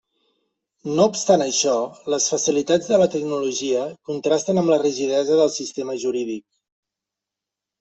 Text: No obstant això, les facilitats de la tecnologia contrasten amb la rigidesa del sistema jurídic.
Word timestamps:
No 0.99 1.03
obstant 1.09 1.43
això, 1.45 1.73
les 2.13 2.29
facilitats 2.35 2.89
de 2.95 2.99
la 3.03 3.09
tecnologia 3.17 3.85
contrasten 4.13 4.63
amb 4.63 4.75
la 4.75 4.81
rigidesa 4.87 5.39
del 5.43 5.55
sistema 5.61 6.01
jurídic. 6.07 6.45